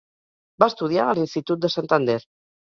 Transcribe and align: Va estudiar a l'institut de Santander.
Va 0.63 0.67
estudiar 0.73 1.03
a 1.09 1.13
l'institut 1.19 1.63
de 1.67 1.71
Santander. 1.75 2.17